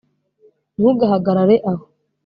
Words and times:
ntugahagarare 0.77 1.55
aho 1.71 1.83